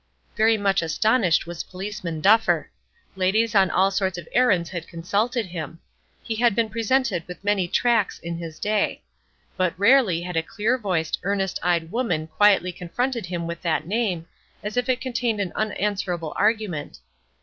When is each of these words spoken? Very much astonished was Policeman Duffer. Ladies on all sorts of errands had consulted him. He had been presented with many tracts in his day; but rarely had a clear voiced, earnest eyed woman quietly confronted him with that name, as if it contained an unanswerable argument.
Very 0.35 0.57
much 0.57 0.81
astonished 0.81 1.45
was 1.45 1.61
Policeman 1.63 2.21
Duffer. 2.21 2.71
Ladies 3.15 3.53
on 3.53 3.69
all 3.69 3.91
sorts 3.91 4.17
of 4.17 4.27
errands 4.31 4.71
had 4.71 4.87
consulted 4.87 5.45
him. 5.45 5.79
He 6.23 6.33
had 6.37 6.55
been 6.55 6.71
presented 6.71 7.23
with 7.27 7.43
many 7.43 7.67
tracts 7.67 8.17
in 8.17 8.39
his 8.39 8.57
day; 8.57 9.03
but 9.57 9.77
rarely 9.77 10.21
had 10.23 10.35
a 10.37 10.41
clear 10.41 10.79
voiced, 10.79 11.19
earnest 11.21 11.59
eyed 11.61 11.91
woman 11.91 12.25
quietly 12.25 12.71
confronted 12.71 13.27
him 13.27 13.45
with 13.45 13.61
that 13.61 13.85
name, 13.85 14.25
as 14.63 14.75
if 14.75 14.89
it 14.89 15.01
contained 15.01 15.39
an 15.39 15.51
unanswerable 15.55 16.33
argument. 16.35 16.97